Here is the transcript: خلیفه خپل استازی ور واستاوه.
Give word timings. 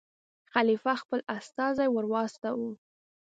خلیفه 0.53 0.93
خپل 1.01 1.19
استازی 1.37 1.87
ور 1.95 2.05
واستاوه. 2.13 2.71